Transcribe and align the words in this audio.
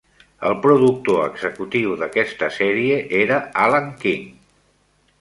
El 0.51 0.53
productor 0.63 1.19
executiu 1.25 1.93
d'aquesta 2.01 2.51
sèrie 2.57 2.99
era 3.23 3.41
Alan 3.67 3.97
King. 4.07 4.29